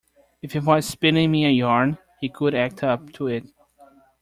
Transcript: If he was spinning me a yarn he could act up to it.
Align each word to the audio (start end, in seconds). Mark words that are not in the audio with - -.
If 0.41 0.53
he 0.53 0.57
was 0.59 0.87
spinning 0.87 1.29
me 1.29 1.45
a 1.45 1.49
yarn 1.49 1.99
he 2.19 2.27
could 2.29 2.55
act 2.55 2.83
up 2.83 3.13
to 3.13 3.27
it. 3.27 3.43